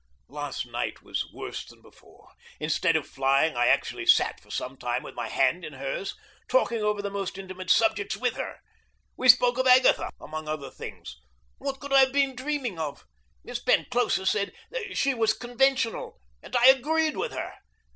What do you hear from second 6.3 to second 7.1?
talking over